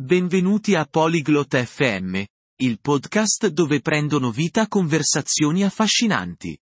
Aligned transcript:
Benvenuti 0.00 0.74
a 0.74 0.86
Polyglot 0.86 1.62
FM, 1.62 2.22
il 2.62 2.80
podcast 2.80 3.48
dove 3.48 3.82
prendono 3.82 4.30
vita 4.30 4.66
conversazioni 4.66 5.62
affascinanti. 5.62 6.58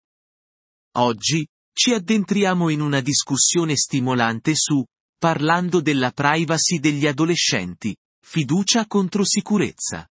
Oggi, 0.96 1.46
ci 1.72 1.92
addentriamo 1.92 2.68
in 2.68 2.80
una 2.80 3.00
discussione 3.00 3.76
stimolante 3.76 4.56
su, 4.56 4.84
parlando 5.16 5.80
della 5.80 6.10
privacy 6.10 6.80
degli 6.80 7.06
adolescenti, 7.06 7.94
fiducia 8.26 8.88
contro 8.88 9.24
sicurezza. 9.24 10.04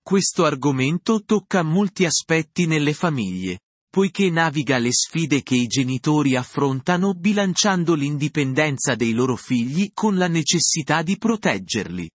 Questo 0.00 0.44
argomento 0.44 1.24
tocca 1.24 1.64
molti 1.64 2.04
aspetti 2.04 2.66
nelle 2.66 2.92
famiglie, 2.92 3.62
poiché 3.90 4.30
naviga 4.30 4.78
le 4.78 4.92
sfide 4.92 5.42
che 5.42 5.56
i 5.56 5.66
genitori 5.66 6.36
affrontano 6.36 7.14
bilanciando 7.14 7.94
l'indipendenza 7.94 8.94
dei 8.94 9.10
loro 9.10 9.34
figli 9.34 9.90
con 9.92 10.16
la 10.16 10.28
necessità 10.28 11.02
di 11.02 11.18
proteggerli. 11.18 12.08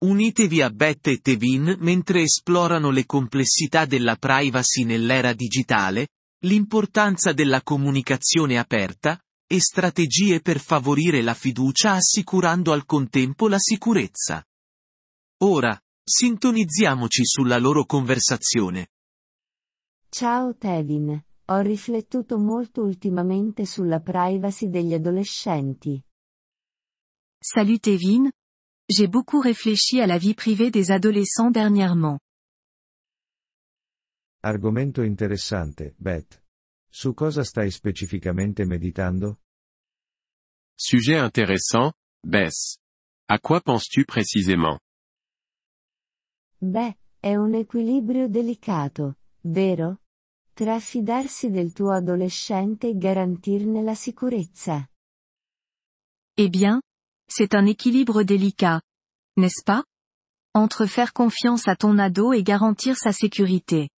Unitevi 0.00 0.62
a 0.62 0.70
Beth 0.70 1.08
e 1.08 1.18
Tevin 1.18 1.76
mentre 1.80 2.22
esplorano 2.22 2.90
le 2.90 3.04
complessità 3.04 3.84
della 3.84 4.14
privacy 4.14 4.84
nell'era 4.84 5.32
digitale, 5.32 6.10
l'importanza 6.44 7.32
della 7.32 7.62
comunicazione 7.62 8.58
aperta, 8.58 9.20
e 9.44 9.60
strategie 9.60 10.40
per 10.40 10.60
favorire 10.60 11.20
la 11.22 11.34
fiducia 11.34 11.94
assicurando 11.94 12.72
al 12.72 12.84
contempo 12.84 13.48
la 13.48 13.58
sicurezza. 13.58 14.44
Ora, 15.38 15.76
sintonizziamoci 16.04 17.24
sulla 17.24 17.58
loro 17.58 17.84
conversazione. 17.84 18.90
Ciao 20.10 20.54
Tevin, 20.54 21.20
ho 21.46 21.58
riflettuto 21.60 22.38
molto 22.38 22.82
ultimamente 22.82 23.66
sulla 23.66 24.00
privacy 24.00 24.68
degli 24.68 24.94
adolescenti. 24.94 26.00
Salut 27.40 27.80
Tevin, 27.80 28.30
J'ai 28.90 29.06
beaucoup 29.06 29.40
réfléchi 29.40 30.00
à 30.00 30.06
la 30.06 30.16
vie 30.16 30.34
privée 30.34 30.70
des 30.70 30.90
adolescents 30.90 31.50
dernièrement. 31.50 32.18
Argomento 34.42 35.02
interessante, 35.02 35.94
Beth. 35.98 36.42
Su 36.90 37.12
cosa 37.12 37.44
stai 37.44 37.70
specificamente 37.70 38.64
meditando? 38.64 39.40
Sujet 40.74 41.18
intéressant, 41.18 41.92
Bess. 42.22 42.78
À 43.28 43.38
quoi 43.38 43.60
penses-tu 43.60 44.06
précisément? 44.06 44.78
Beh, 46.60 46.96
è 47.20 47.36
un 47.36 47.54
equilibrio 47.54 48.26
delicato, 48.28 49.16
vero? 49.42 50.00
Tra 50.54 50.80
fidarsi 50.80 51.50
del 51.50 51.72
tuo 51.72 51.92
adolescente 51.92 52.88
e 52.88 52.96
garantirne 52.96 53.82
la 53.82 53.94
sicurezza. 53.94 54.88
Eh 56.36 56.48
bien, 56.48 56.80
c'est 57.28 57.54
un 57.54 57.66
équilibre 57.66 58.22
délicat. 58.22 58.80
N'est-ce 59.36 59.62
pas? 59.64 59.84
Entre 60.54 60.86
faire 60.86 61.12
confiance 61.12 61.68
à 61.68 61.76
ton 61.76 61.98
ado 61.98 62.32
et 62.32 62.42
garantir 62.42 62.96
sa 62.96 63.12
sécurité. 63.12 63.90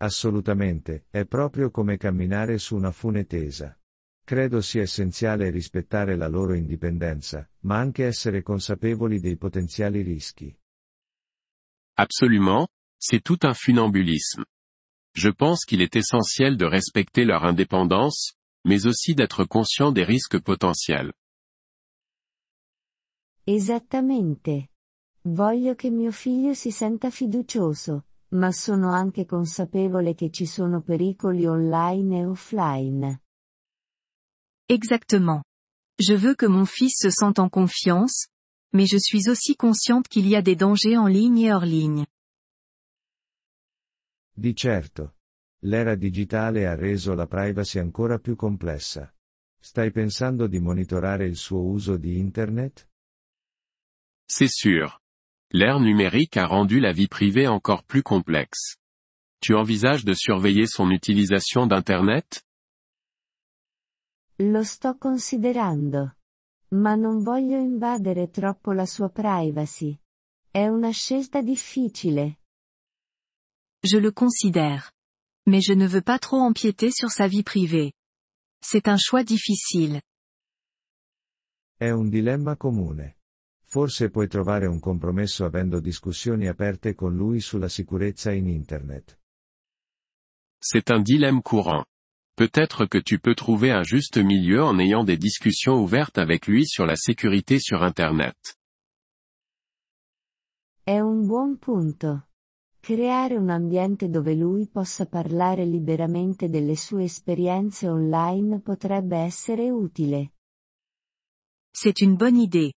Assolutamente, 0.00 1.06
è 1.10 1.24
proprio 1.24 1.70
come 1.70 1.96
camminare 1.96 2.58
su 2.58 2.76
una 2.76 2.92
fune 2.92 3.24
tesa. 3.26 3.76
Credo 4.24 4.60
sia 4.60 4.82
essenziale 4.82 5.50
rispettare 5.50 6.14
la 6.14 6.28
loro 6.28 6.54
indipendenza, 6.54 7.48
ma 7.60 7.78
anche 7.78 8.04
essere 8.04 8.42
consapevoli 8.42 9.18
dei 9.18 9.36
potenziali 9.36 10.02
rischi. 10.02 10.54
Absolument, 11.96 12.68
c'est 12.96 13.22
tout 13.22 13.44
un 13.44 13.54
funambulisme. 13.54 14.44
Je 15.14 15.30
pense 15.30 15.64
qu'il 15.64 15.80
est 15.80 15.96
essentiel 15.96 16.56
de 16.56 16.66
respecter 16.66 17.24
leur 17.24 17.44
indépendance, 17.44 18.34
mais 18.64 18.86
aussi 18.86 19.14
d'être 19.14 19.44
conscient 19.44 19.90
des 19.90 20.04
risques 20.04 20.40
potentiels. 20.40 21.12
Esattamente. 23.50 24.72
Voglio 25.22 25.74
che 25.74 25.88
mio 25.88 26.12
figlio 26.12 26.52
si 26.52 26.70
senta 26.70 27.08
fiducioso, 27.08 28.08
ma 28.34 28.52
sono 28.52 28.92
anche 28.92 29.24
consapevole 29.24 30.14
che 30.14 30.28
ci 30.28 30.44
sono 30.44 30.82
pericoli 30.82 31.46
online 31.46 32.18
e 32.18 32.26
offline. 32.26 33.22
Exactement. 34.66 35.42
Je 35.98 36.14
veux 36.14 36.34
que 36.36 36.46
mon 36.46 36.66
fils 36.66 36.98
se 36.98 37.10
sente 37.10 37.38
en 37.38 37.48
confiance, 37.48 38.28
mais 38.74 38.86
je 38.86 38.98
suis 38.98 39.30
aussi 39.30 39.56
consciente 39.56 40.08
qu'il 40.08 40.28
y 40.28 40.36
a 40.36 40.42
des 40.42 40.54
dangers 40.54 40.98
en 40.98 41.06
ligne 41.06 41.46
et 41.46 41.50
hors 41.50 41.64
ligne. 41.64 42.04
Di 44.30 44.54
certo. 44.54 45.14
L'era 45.60 45.94
digitale 45.94 46.66
ha 46.66 46.74
reso 46.74 47.14
la 47.14 47.26
privacy 47.26 47.78
ancora 47.78 48.18
più 48.18 48.36
complessa. 48.36 49.10
Stai 49.58 49.90
pensando 49.90 50.46
di 50.46 50.60
monitorare 50.60 51.24
il 51.24 51.36
suo 51.36 51.64
uso 51.64 51.96
di 51.96 52.18
Internet? 52.18 52.86
C'est 54.28 54.48
sûr. 54.48 55.00
L'ère 55.50 55.80
numérique 55.80 56.36
a 56.36 56.46
rendu 56.46 56.78
la 56.80 56.92
vie 56.92 57.08
privée 57.08 57.48
encore 57.48 57.82
plus 57.84 58.02
complexe. 58.02 58.76
Tu 59.40 59.54
envisages 59.54 60.04
de 60.04 60.12
surveiller 60.12 60.66
son 60.66 60.90
utilisation 60.90 61.66
d'Internet? 61.66 62.44
Lo 64.38 64.62
sto 64.62 64.96
considerando. 64.98 66.12
Ma 66.70 66.94
non 66.96 67.22
voglio 67.22 67.56
invadere 67.58 68.30
troppo 68.30 68.72
la 68.72 68.84
sua 68.84 69.08
privacy. 69.08 69.98
È 70.50 70.68
una 70.68 70.90
scelta 70.90 71.40
difficile. 71.40 72.38
Je 73.82 73.98
le 73.98 74.12
considère. 74.12 74.92
Mais 75.46 75.62
je 75.64 75.72
ne 75.72 75.86
veux 75.86 76.02
pas 76.02 76.18
trop 76.18 76.40
empiéter 76.40 76.90
sur 76.90 77.10
sa 77.10 77.26
vie 77.26 77.42
privée. 77.42 77.94
C'est 78.60 78.86
un 78.86 78.98
choix 78.98 79.24
difficile. 79.24 80.02
È 81.78 81.88
un 81.88 82.08
dilemma 82.10 82.56
comune. 82.56 83.17
Forse 83.70 84.08
puoi 84.08 84.28
trovare 84.28 84.66
un 84.66 84.80
compromesso 84.80 85.44
avendo 85.44 85.78
discussioni 85.78 86.48
aperte 86.48 86.94
con 86.94 87.14
lui 87.14 87.40
sulla 87.40 87.68
sicurezza 87.68 88.32
in 88.32 88.46
Internet. 88.46 89.18
C'est 90.58 90.90
un 90.90 91.02
dilemme 91.02 91.42
courant. 91.42 91.84
Peut-être 92.34 92.86
que 92.86 93.02
tu 93.02 93.18
peux 93.18 93.34
trouver 93.34 93.70
un 93.70 93.82
juste 93.82 94.16
milieu 94.16 94.62
en 94.62 94.78
ayant 94.78 95.04
des 95.04 95.18
discussions 95.18 95.82
ouvertes 95.82 96.16
avec 96.16 96.46
lui 96.46 96.64
sur 96.64 96.86
la 96.86 96.96
sécurité 96.96 97.58
sur 97.60 97.82
Internet. 97.82 98.36
È 100.82 100.96
un 100.96 101.26
buon 101.26 101.58
punto. 101.58 102.28
Creare 102.80 103.34
un 103.36 103.50
ambiente 103.50 104.08
dove 104.08 104.34
lui 104.34 104.66
possa 104.66 105.04
parlare 105.04 105.66
liberamente 105.66 106.48
delle 106.48 106.74
sue 106.74 107.04
esperienze 107.04 107.86
online 107.86 108.60
potrebbe 108.62 109.18
essere 109.18 109.68
utile. 109.68 110.30
C'est 111.70 112.00
une 112.00 112.16
bonne 112.16 112.38
idée. 112.38 112.72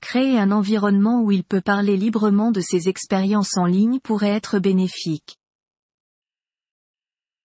Créer 0.00 0.38
un 0.38 0.50
environnement 0.50 1.22
où 1.22 1.30
il 1.30 1.44
peut 1.44 1.60
parler 1.60 1.96
librement 1.96 2.50
de 2.50 2.60
ses 2.60 2.88
expériences 2.88 3.56
en 3.56 3.66
ligne 3.66 4.00
pourrait 4.00 4.34
être 4.34 4.58
bénéfique. 4.58 5.36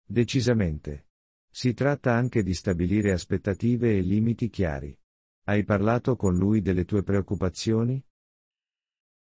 Decisamente. 0.09 1.05
Si 1.51 1.73
tratta 1.73 2.15
anche 2.15 2.43
di 2.43 2.53
stabilire 2.53 3.11
aspettative 3.11 3.97
e 3.97 4.01
limiti 4.01 4.49
chiari. 4.49 4.97
Hai 5.43 5.63
parlato 5.63 6.15
con 6.15 6.35
lui 6.37 6.61
delle 6.61 6.85
tue 6.85 7.03
preoccupazioni? 7.03 8.01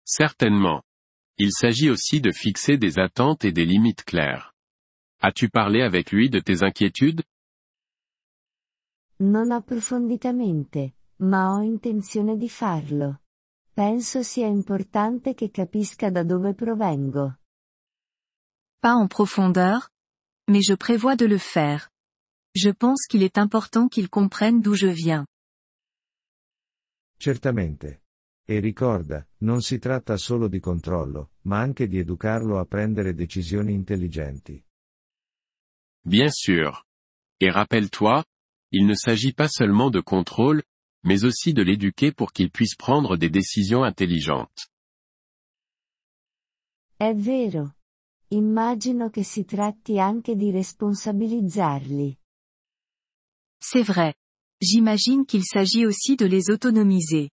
Certainement. 0.04 0.84
Il 1.38 1.52
s'agit 1.52 1.90
aussi 1.90 2.20
de 2.20 2.32
fixer 2.32 2.78
des 2.78 3.00
attentes 3.00 3.46
et 3.46 3.52
des 3.52 3.66
limites 3.66 4.04
claires. 4.04 4.54
As-tu 5.22 5.50
parlé 5.50 5.82
avec 5.82 6.12
lui 6.12 6.30
de 6.30 6.40
tes 6.40 6.64
inquiétudes? 6.64 7.24
Non 9.20 9.52
approfonditamente, 9.52 10.94
ma 11.22 11.54
ho 11.54 11.62
intenzione 11.62 12.38
di 12.38 12.50
farlo. 12.50 13.22
Penso 13.74 14.24
sia 14.24 14.48
importante 14.48 15.34
che 15.34 15.50
capisca 15.50 16.10
da 16.10 16.24
dove 16.24 16.54
provengo. 16.54 17.40
Pas 18.80 18.96
en 18.96 19.08
profondeur 19.08 19.90
Mais 20.50 20.64
je 20.64 20.74
prévois 20.76 21.16
de 21.16 21.28
le 21.28 21.38
faire. 21.38 21.92
Je 22.56 22.72
pense 22.72 23.06
qu'il 23.08 23.22
est 23.22 23.38
important 23.38 23.88
qu'il 23.88 24.10
comprenne 24.10 24.62
d'où 24.62 24.74
je 24.74 24.88
viens. 24.88 25.28
Certamente. 27.20 28.02
E 28.48 28.60
ricorda, 28.60 29.28
non 29.42 29.62
si 29.62 29.78
tratta 29.78 30.18
solo 30.18 30.48
di 30.48 30.60
controllo, 30.60 31.34
ma 31.42 31.60
anche 31.60 31.88
di 31.88 32.00
educarlo 32.00 32.58
a 32.58 32.66
prendere 32.66 33.14
decisioni 33.14 33.74
intelligenti. 33.74 34.60
Bien 36.02 36.32
sûr. 36.32 36.84
Et 37.38 37.52
rappelle-toi, 37.52 38.24
il 38.72 38.86
ne 38.88 38.96
s'agit 38.96 39.34
pas 39.34 39.50
seulement 39.50 39.92
de 39.92 40.02
contrôle, 40.02 40.64
mais 41.04 41.24
aussi 41.24 41.54
de 41.54 41.62
l'éduquer 41.64 42.12
pour 42.12 42.32
qu'il 42.32 42.52
puisse 42.52 42.76
prendre 42.76 43.18
des 43.18 43.30
décisions 43.30 43.84
intelligentes. 43.84 44.68
È 46.98 47.14
vero. 47.14 47.76
Immagino 48.32 49.10
che 49.10 49.24
si 49.24 49.44
tratti 49.44 50.00
anche 50.00 50.36
di 50.36 50.52
responsabilizzarli. 50.52 52.16
C'est 53.58 53.84
vrai. 53.84 54.14
J'imagine 54.62 55.26
qu'il 55.26 55.44
s'agit 55.44 55.86
aussi 55.86 56.16
de 56.16 56.26
les 56.26 56.50
autonomiser. 56.50 57.30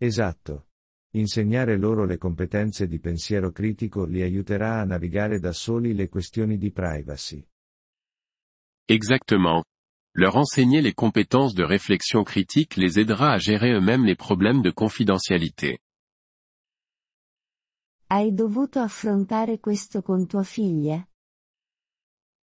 Esatto. 0.00 0.66
Insegnare 1.14 1.76
loro 1.78 2.04
le 2.04 2.18
competenze 2.18 2.86
di 2.86 2.98
pensiero 2.98 3.50
critico 3.50 4.04
li 4.04 4.20
aiuterà 4.20 4.80
a 4.80 4.84
navigare 4.84 5.38
da 5.38 5.52
soli 5.52 5.94
le 5.94 6.08
questioni 6.08 6.58
di 6.58 6.70
privacy. 6.70 7.42
Exactement. 8.84 9.64
Leur 10.20 10.34
enseigner 10.34 10.80
les 10.80 10.94
compétences 10.94 11.54
de 11.54 11.62
réflexion 11.62 12.24
critique 12.24 12.74
les 12.74 12.98
aidera 12.98 13.34
à 13.34 13.38
gérer 13.38 13.70
eux-mêmes 13.70 14.04
les 14.04 14.16
problèmes 14.16 14.62
de 14.62 14.72
confidentialité. 14.72 15.78
Hai 18.08 18.32
dovuto 18.32 18.80
affrontare 18.80 19.60
questo 19.60 20.02
con 20.02 20.26
tua 20.26 20.42
figlia? 20.42 21.06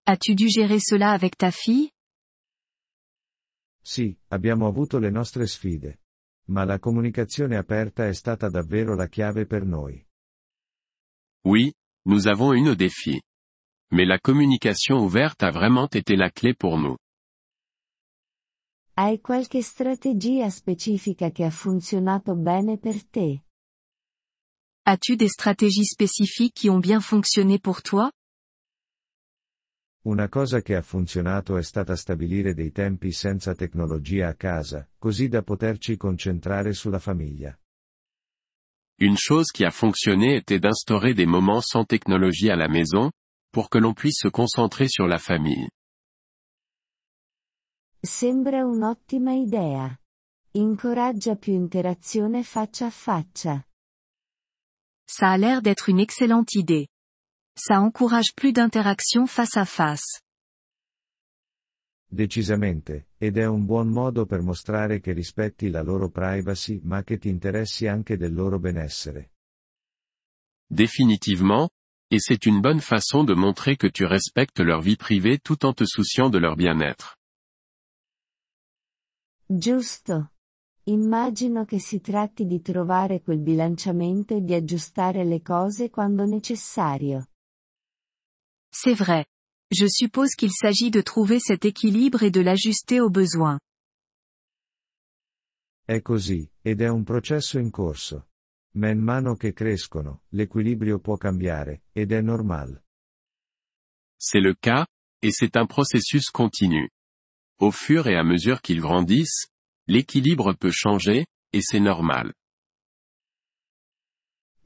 As-tu 0.05 0.35
dû 0.35 0.51
gérer 0.51 0.81
cela 0.81 1.13
avec 1.13 1.37
ta 1.37 1.51
fille? 1.51 1.91
Sì, 3.83 4.15
abbiamo 4.29 4.67
avuto 4.67 4.99
le 4.99 5.11
nostre 5.11 5.47
sfide. 5.47 6.01
Ma 6.49 6.67
la 6.67 6.79
comunicazione 6.79 7.57
aperta 7.57 8.07
è 8.07 8.13
stata 8.13 8.51
davvero 8.51 8.95
la 8.95 9.09
chiave 9.09 9.47
per 9.47 9.65
noi. 9.65 10.07
Oui, 11.47 11.73
nous 12.05 12.27
avons 12.27 12.53
eu 12.53 12.61
nos 12.61 12.77
défis. 12.77 13.23
Mais 13.93 14.05
la 14.07 14.19
communication 14.19 14.99
ouverte 14.99 15.43
a 15.43 15.51
vraiment 15.51 15.89
été 15.95 16.17
la 16.17 16.29
clé 16.29 16.53
pour 16.53 16.77
nous. 16.77 16.99
Hai 18.95 19.21
qualche 19.23 19.63
strategia 19.63 20.51
specifica 20.51 21.31
che 21.31 21.45
ha 21.45 21.51
funzionato 21.51 22.35
bene 22.35 22.77
per 22.77 23.03
te? 23.09 23.47
As-tu 24.83 25.15
des 25.17 25.31
stratégies 25.31 25.89
spécifiques 25.93 26.61
qui 26.61 26.69
ont 26.69 26.83
bien 26.83 27.01
fonctionné 27.01 27.59
pour 27.59 27.81
toi? 27.81 28.11
Una 30.05 30.29
cosa 30.29 30.61
che 30.61 30.75
ha 30.77 30.83
funzionato 30.83 31.57
è 31.57 31.63
stata 31.63 31.97
stabilire 31.97 32.53
dei 32.53 32.71
tempi 32.71 33.13
senza 33.13 33.55
tecnologia 33.55 34.29
a 34.29 34.35
casa, 34.35 34.87
così 34.99 35.29
da 35.29 35.43
poterci 35.43 35.97
concentrare 35.97 36.75
sulla 36.75 36.99
famiglia. 36.99 37.59
Une 39.01 39.17
chose 39.17 39.53
qui 39.53 39.65
a 39.65 39.71
fonctionné 39.71 40.37
était 40.37 40.61
d'instaurer 40.61 41.15
des 41.15 41.27
moments 41.27 41.65
sans 41.65 41.87
technologie 41.87 42.51
à 42.51 42.57
la 42.57 42.69
maison, 42.69 43.11
pour 43.51 43.71
que 43.71 43.79
l'on 43.79 43.95
puisse 43.95 44.19
se 44.19 44.29
concentrer 44.29 44.89
sur 44.89 45.07
la 45.07 45.19
famille. 45.19 45.67
Sembra 48.05 48.65
un'ottima 48.65 49.33
idea. 49.33 49.97
Incoraggia 50.55 51.37
più 51.37 51.53
interazione 51.53 52.43
faccia 52.43 52.87
a 52.87 52.91
faccia. 52.91 53.65
Ça 55.05 55.31
a 55.31 55.37
l'air 55.37 55.61
d'être 55.61 55.89
une 55.89 56.01
excellente 56.01 56.55
idée. 56.55 56.89
Ça 57.57 57.79
encourage 57.81 58.35
plus 58.35 58.51
d'interaction 58.51 59.27
face 59.29 59.57
à 59.57 59.65
face. 59.65 60.21
Decisamente, 62.11 63.11
ed 63.19 63.37
è 63.37 63.47
un 63.47 63.65
buon 63.65 63.89
modo 63.89 64.27
per 64.27 64.41
mostrare 64.41 64.99
che 64.99 65.13
rispetti 65.13 65.71
la 65.71 65.83
loro 65.83 66.11
privacy 66.11 66.81
ma 66.83 67.05
che 67.05 67.19
ti 67.19 67.29
interessi 67.29 67.87
anche 67.87 68.17
del 68.17 68.35
loro 68.35 68.59
benessere. 68.59 69.31
Définitivement, 70.69 71.71
et 72.11 72.19
c'est 72.19 72.47
une 72.47 72.61
bonne 72.61 72.81
façon 72.81 73.23
de 73.23 73.35
montrer 73.35 73.77
que 73.77 73.91
tu 73.91 74.05
respectes 74.05 74.59
leur 74.59 74.81
vie 74.81 74.97
privée 74.97 75.39
tout 75.39 75.65
en 75.65 75.73
te 75.73 75.85
souciant 75.85 76.31
de 76.31 76.39
leur 76.39 76.57
bien-être. 76.57 77.17
Giusto. 79.55 80.33
Immagino 80.85 81.67
che 81.67 81.79
si 81.79 82.01
tratti 82.01 82.47
di 82.47 82.63
trovare 82.63 83.21
quel 83.21 83.39
bilanciamento 83.39 84.35
e 84.35 84.43
di 84.43 84.55
aggiustare 84.55 85.25
le 85.25 85.43
cose 85.43 85.91
quando 85.91 86.25
necessario. 86.25 87.27
C'est 88.71 88.97
vrai. 88.97 89.27
Je 89.71 89.87
suppose 89.89 90.35
qu'il 90.35 90.53
s'agit 90.53 90.91
de 90.91 91.03
trouver 91.03 91.39
cet 91.39 91.67
équilibre 91.67 92.23
et 92.23 92.31
de 92.31 92.41
l'ajuster 92.41 93.01
aux 93.01 93.11
besoins. 93.11 93.59
È 95.85 96.01
così, 96.01 96.51
ed 96.63 96.81
è 96.81 96.89
un 96.89 97.05
processo 97.05 97.59
in 97.59 97.71
corso. 97.71 98.29
Man 98.75 98.99
mano 98.99 99.35
che 99.37 99.53
crescono, 99.53 100.23
l'equilibrio 100.31 100.99
può 100.99 101.17
cambiare, 101.17 101.83
ed 101.93 102.13
è 102.13 102.23
normale. 102.23 102.85
C'est 104.17 104.43
le 104.43 104.55
cas, 104.59 104.87
et 105.21 105.31
c'est 105.31 105.57
un 105.57 105.67
processus 105.67 106.31
continu. 106.31 106.89
Au 107.63 107.71
fur 107.71 108.09
et 108.09 108.17
à 108.17 108.25
mesure 108.25 108.61
qu'ils 108.61 108.81
grandissent, 108.81 109.47
l'équilibre 109.87 110.53
peut 110.53 110.73
changer, 110.73 111.27
et 111.53 111.61
c'est 111.63 111.79
normal. 111.79 112.35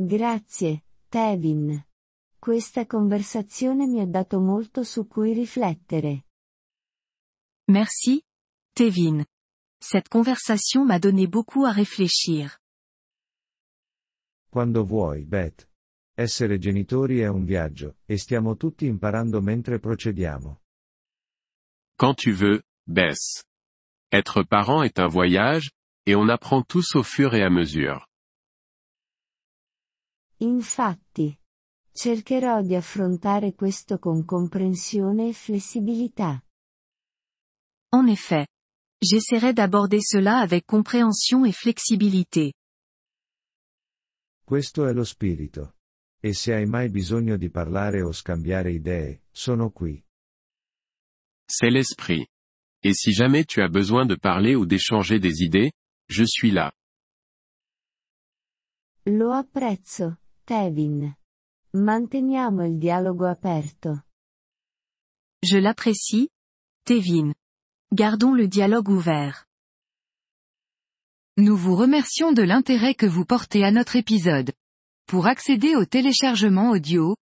Grazie, 0.01 0.83
Tevin. 1.11 1.85
Questa 2.41 2.87
conversazione 2.87 3.87
mi 3.87 4.01
ha 4.01 4.07
dato 4.07 4.41
molto 4.41 4.83
su 4.83 5.07
cui 5.07 5.35
riflettere. 5.35 6.25
Merci, 7.71 8.23
Tevin. 8.73 9.27
Cette 9.79 10.09
conversation 10.09 10.87
m'a 10.87 10.99
donné 10.99 11.27
beaucoup 11.27 11.67
à 11.67 11.73
réfléchir. 11.73 12.59
Quando 14.49 14.87
vuoi, 14.87 15.27
Beth. 15.27 15.69
Essere 16.17 16.59
genitori 16.59 17.21
è 17.21 17.27
un 17.27 17.45
viaggio, 17.45 17.97
e 18.07 18.17
stiamo 18.17 18.57
tutti 18.57 18.87
imparando 18.87 19.43
mentre 19.43 19.81
procediamo. 19.81 20.63
Quand 21.99 22.15
tu 22.15 22.33
veux, 22.33 22.63
Bess. 22.87 23.43
Être 24.13 24.43
parent 24.43 24.83
est 24.83 24.99
un 24.99 25.09
voyage, 25.09 25.71
et 26.07 26.15
on 26.15 26.29
apprend 26.29 26.63
tous 26.63 26.95
au 26.95 27.03
fur 27.03 27.35
et 27.35 27.43
à 27.43 27.51
mesure. 27.51 28.07
Infatti. 30.41 31.37
Cercherò 31.93 32.61
di 32.63 32.75
affrontare 32.75 33.55
questo 33.55 33.99
con 33.99 34.25
comprensione 34.25 35.29
e 35.29 35.33
flessibilità. 35.33 36.43
En 37.93 38.07
effet. 38.07 38.47
J'essaierai 39.01 39.53
d'aborder 39.53 40.01
cela 40.03 40.39
avec 40.39 40.67
compréhension 40.67 41.45
et 41.45 41.53
flexibilité. 41.53 42.53
Questo 44.45 44.87
è 44.87 44.93
lo 44.93 45.05
spirito. 45.05 45.75
E 46.21 46.35
se 46.35 46.55
hai 46.55 46.67
mai 46.67 46.89
bisogno 46.89 47.37
di 47.37 47.51
parlare 47.51 48.03
o 48.03 48.13
scambiare 48.13 48.73
idee, 48.73 49.25
sono 49.33 49.71
qui. 49.71 50.03
C'est 51.47 51.71
l'esprit. 51.71 52.27
Et 52.89 52.95
si 52.95 53.13
jamais 53.13 53.45
tu 53.45 53.63
as 53.63 53.69
besoin 53.69 54.07
de 54.07 54.15
parler 54.15 54.55
ou 54.55 54.65
d'échanger 54.65 55.19
des 55.19 55.43
idées, 55.43 55.73
je 56.07 56.23
suis 56.23 56.53
là. 56.53 56.73
Lo 59.07 59.33
apprezzo, 59.33 60.15
Tevin. 60.45 61.17
Manteniamo 61.75 62.63
il 62.63 62.79
dialogo 62.79 63.25
aperto. 63.25 64.03
Je 65.43 65.59
l'apprécie, 65.59 66.29
Tevin. 66.85 67.35
Gardons 67.93 68.35
le 68.35 68.47
dialogue 68.47 68.89
ouvert. 68.89 69.47
Nous 71.39 71.57
vous 71.57 71.75
remercions 71.75 72.31
de 72.31 72.43
l'intérêt 72.43 72.95
que 72.95 73.07
vous 73.07 73.25
portez 73.25 73.65
à 73.65 73.73
notre 73.73 73.97
épisode. 73.97 74.53
Pour 75.09 75.27
accéder 75.27 75.75
au 75.75 75.87
téléchargement 75.87 76.71
audio, 76.71 77.17